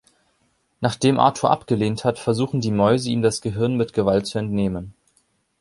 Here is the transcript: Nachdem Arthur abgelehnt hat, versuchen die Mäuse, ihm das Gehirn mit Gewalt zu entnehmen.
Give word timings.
Nachdem 0.79 1.19
Arthur 1.19 1.51
abgelehnt 1.51 2.03
hat, 2.05 2.17
versuchen 2.17 2.59
die 2.59 2.71
Mäuse, 2.71 3.07
ihm 3.11 3.21
das 3.21 3.39
Gehirn 3.39 3.77
mit 3.77 3.93
Gewalt 3.93 4.25
zu 4.25 4.39
entnehmen. 4.39 4.95